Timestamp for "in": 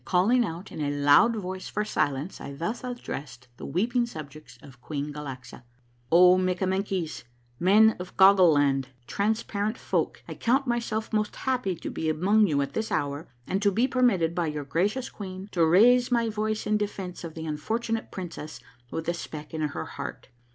0.71-0.81, 16.65-16.77, 19.53-19.61